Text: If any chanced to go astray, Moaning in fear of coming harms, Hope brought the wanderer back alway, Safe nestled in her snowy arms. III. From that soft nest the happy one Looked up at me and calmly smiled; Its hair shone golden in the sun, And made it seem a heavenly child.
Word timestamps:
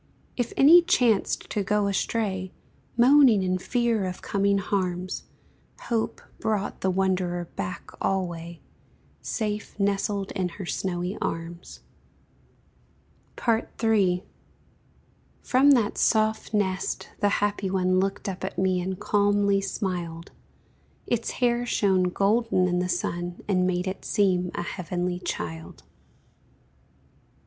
If 0.35 0.51
any 0.57 0.81
chanced 0.81 1.47
to 1.51 1.61
go 1.61 1.85
astray, 1.85 2.51
Moaning 2.97 3.43
in 3.43 3.59
fear 3.59 4.05
of 4.05 4.23
coming 4.23 4.57
harms, 4.57 5.25
Hope 5.81 6.23
brought 6.39 6.81
the 6.81 6.89
wanderer 6.89 7.45
back 7.55 7.91
alway, 8.03 8.61
Safe 9.21 9.79
nestled 9.79 10.31
in 10.31 10.49
her 10.57 10.65
snowy 10.65 11.19
arms. 11.21 11.81
III. 13.47 14.23
From 15.43 15.69
that 15.69 15.99
soft 15.99 16.51
nest 16.51 17.09
the 17.19 17.29
happy 17.29 17.69
one 17.69 17.99
Looked 17.99 18.27
up 18.27 18.43
at 18.43 18.57
me 18.57 18.81
and 18.81 18.99
calmly 18.99 19.61
smiled; 19.61 20.31
Its 21.05 21.29
hair 21.29 21.63
shone 21.63 22.05
golden 22.09 22.67
in 22.67 22.79
the 22.79 22.89
sun, 22.89 23.43
And 23.47 23.67
made 23.67 23.85
it 23.85 24.03
seem 24.03 24.49
a 24.55 24.63
heavenly 24.63 25.19
child. 25.19 25.83